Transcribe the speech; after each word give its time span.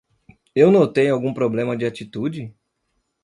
Eu 0.55 0.71
notei 0.71 1.11
algum 1.11 1.31
problema 1.31 1.77
de 1.77 1.85
atitude? 1.85 2.51